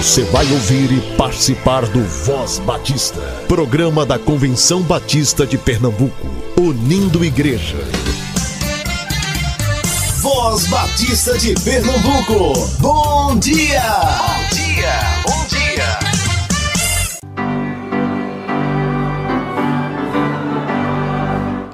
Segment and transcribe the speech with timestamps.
[0.00, 6.26] Você vai ouvir e participar do Voz Batista, programa da Convenção Batista de Pernambuco,
[6.58, 7.76] unindo igreja.
[10.22, 13.82] Voz Batista de Pernambuco, bom dia!
[13.92, 15.98] Bom dia, bom dia!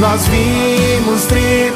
[0.00, 1.70] nós vimos tributar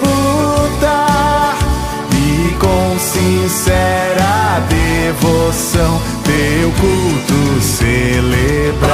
[2.11, 8.85] e com sincera devoção teu culto celebrar.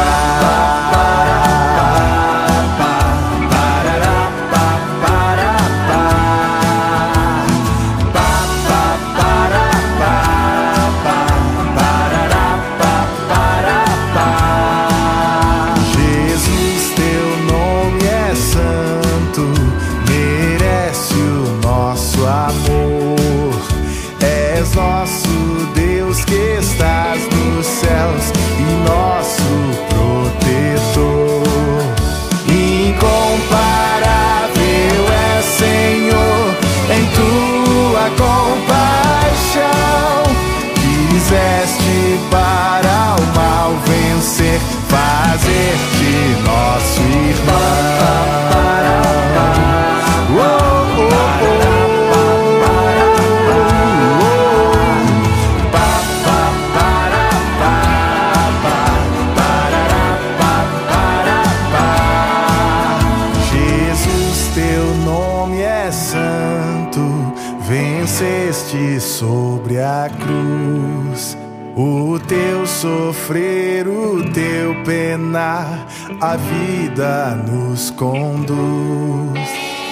[76.21, 79.51] A vida nos conduz.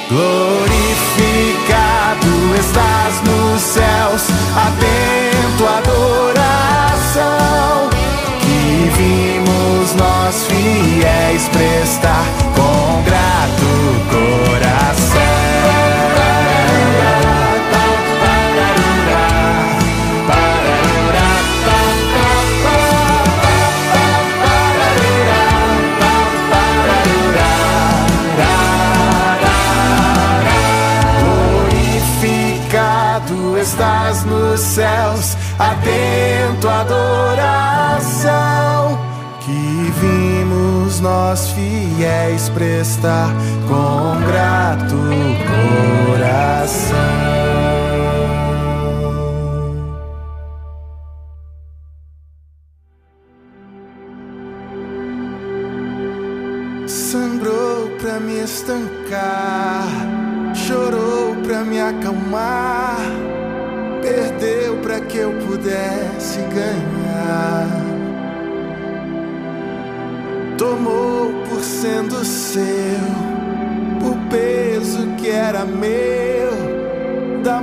[0.09, 1.49] Glorificado
[2.59, 6.39] estás nos céus, atento à adoração
[8.41, 12.28] que vimos nós fiéis prestar
[41.59, 43.29] fiéis prestar
[43.67, 44.97] com grato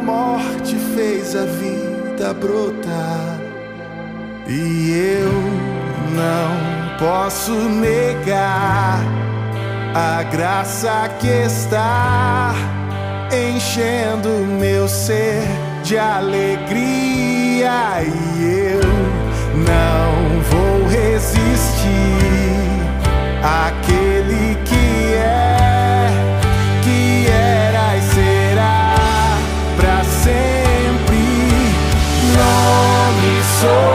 [0.06, 3.40] morte fez a vida brotar.
[4.48, 4.92] E
[5.22, 5.32] eu
[6.14, 9.00] não posso negar
[9.96, 12.54] a graça que está
[13.34, 14.30] enchendo
[14.60, 15.42] meu ser
[15.84, 17.74] de alegria.
[18.04, 18.82] E eu
[19.58, 21.86] não vou resistir
[23.42, 24.65] àquele que
[33.56, 33.95] soul.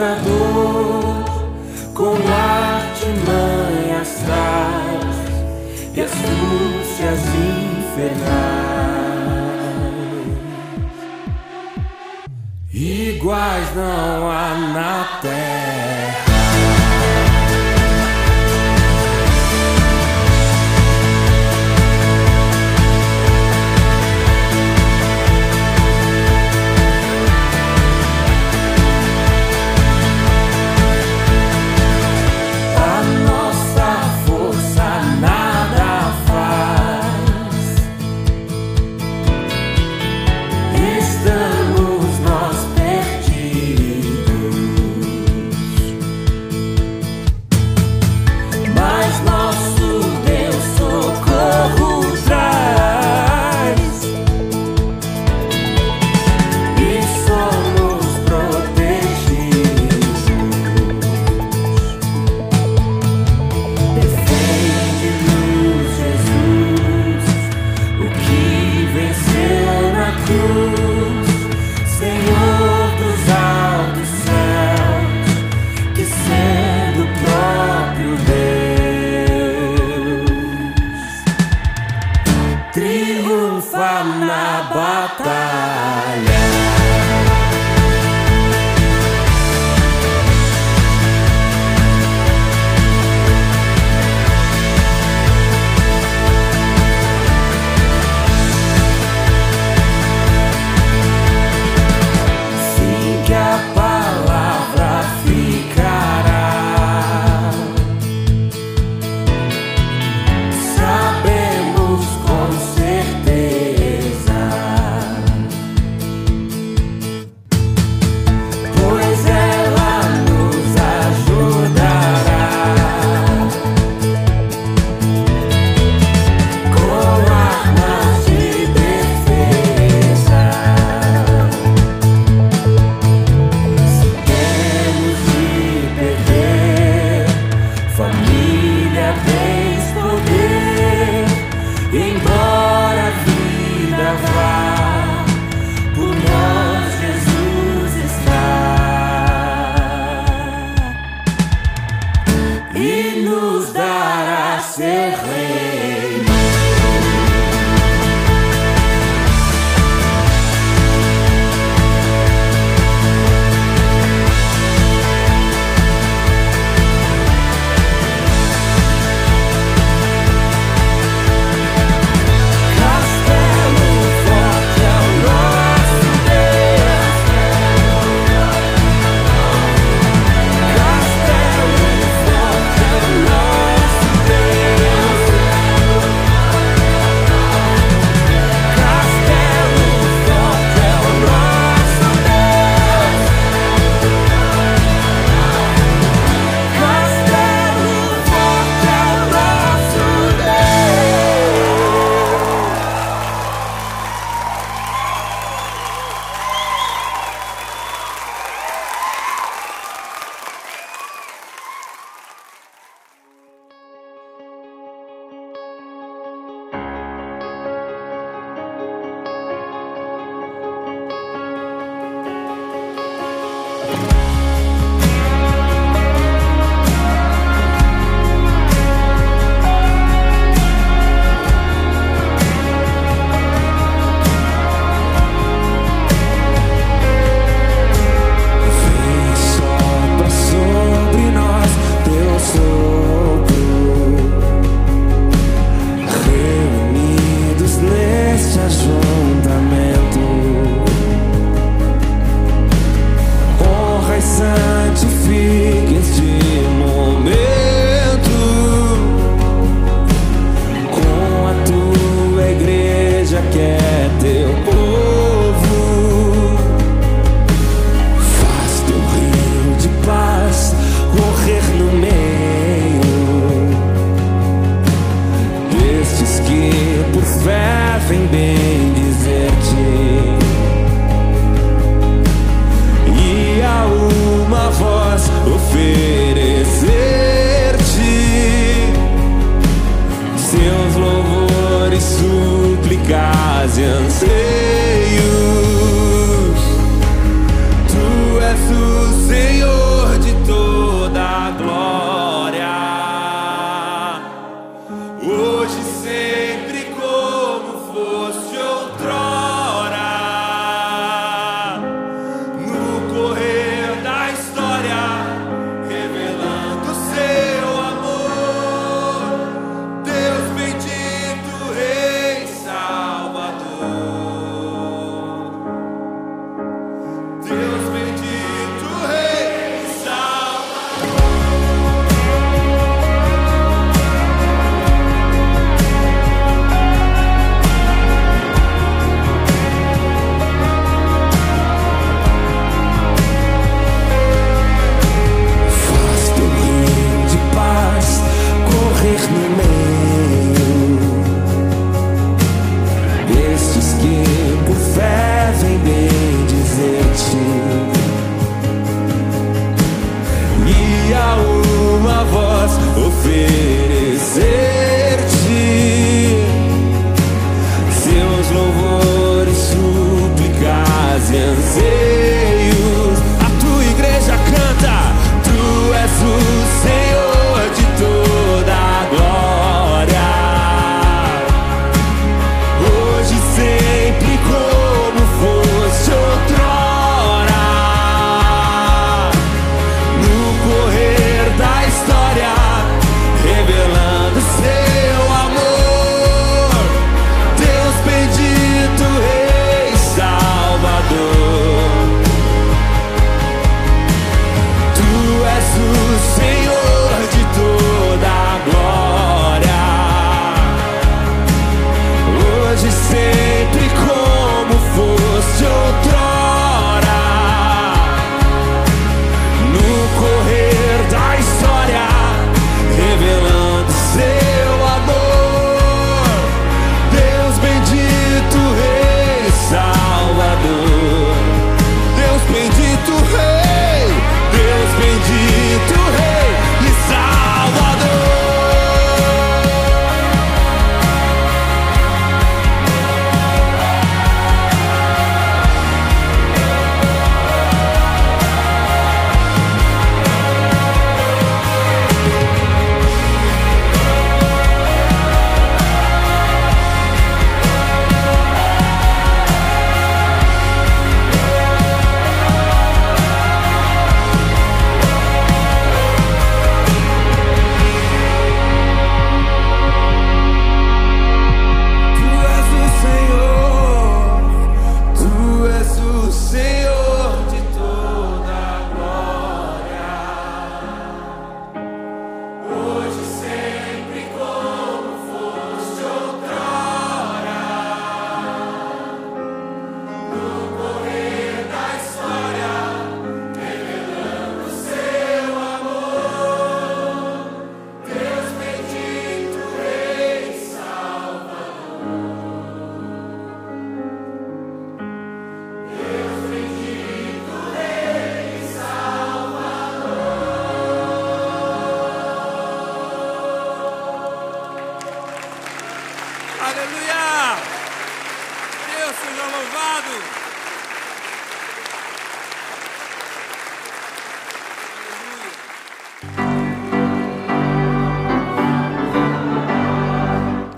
[0.00, 1.24] Tentador,
[1.94, 5.16] com artimanhas traz
[5.94, 8.30] e astúcias infernais.
[12.72, 16.19] Iguais não há na terra.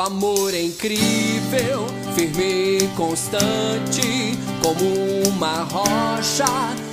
[0.00, 6.46] amor é incrível, firme e constante, como uma rocha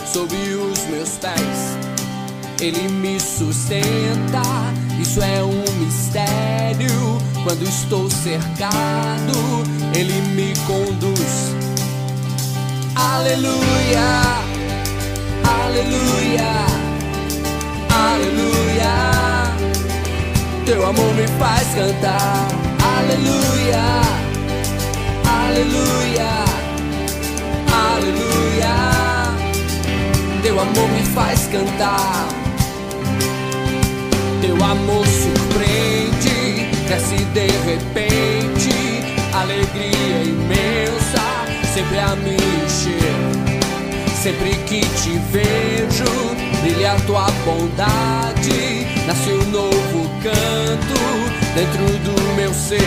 [0.06, 1.78] sob os meus pés.
[2.60, 4.42] Ele me sustenta,
[5.00, 7.18] isso é um mistério.
[7.44, 9.34] Quando estou cercado,
[9.96, 11.56] Ele me conduz.
[12.96, 14.42] Aleluia,
[15.46, 16.66] aleluia,
[17.90, 18.58] aleluia.
[20.66, 22.67] Teu amor me faz cantar.
[23.10, 24.02] Aleluia,
[25.26, 26.30] aleluia,
[27.72, 28.76] aleluia.
[30.44, 32.28] Teu amor me faz cantar.
[34.42, 38.76] Teu amor surpreende, desce de repente,
[39.34, 41.24] alegria imensa,
[41.74, 43.48] sempre a me encher.
[44.22, 51.00] Sempre que te vejo, brilha a tua bondade, nasce um novo canto
[51.56, 52.80] dentro do meu ser.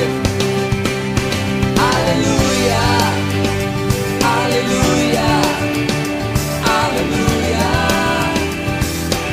[1.93, 2.83] Aleluia,
[4.25, 5.29] aleluia,
[6.85, 7.69] aleluia.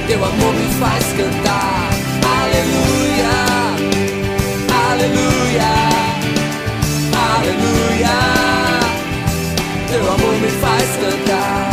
[0.08, 1.90] Teu amor me faz cantar.
[2.40, 3.34] Aleluia,
[4.90, 5.72] aleluia,
[7.36, 8.18] aleluia.
[9.90, 11.67] Teu amor me faz cantar.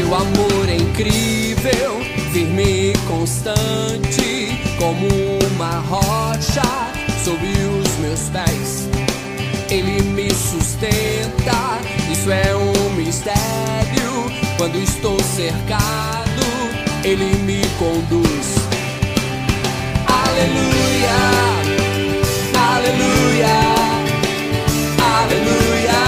[0.00, 2.00] Teu amor é incrível,
[2.32, 5.06] firme e constante, como
[5.52, 6.62] uma rocha
[7.22, 8.88] sob os meus pés.
[9.68, 11.78] Ele me sustenta,
[12.10, 14.24] isso é um mistério.
[14.56, 16.46] Quando estou cercado,
[17.04, 18.54] Ele me conduz.
[20.06, 21.18] Aleluia,
[22.58, 23.54] aleluia,
[25.20, 26.00] aleluia.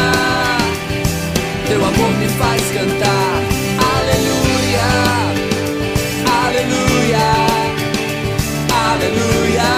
[1.68, 3.41] Teu amor me faz cantar.
[9.02, 9.70] Aleluia.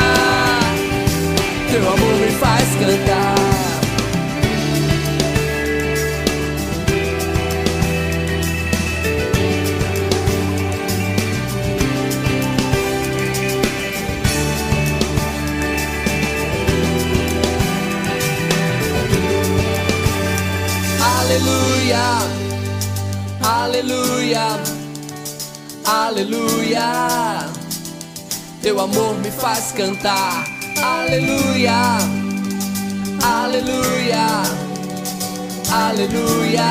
[1.71, 3.35] Teu amor me faz cantar.
[21.01, 22.19] Aleluia,
[23.43, 24.61] aleluia,
[25.85, 27.54] aleluia.
[28.65, 30.43] Teu amor me faz cantar.
[30.83, 31.99] Aleluia,
[33.23, 34.27] aleluia,
[35.71, 36.71] aleluia.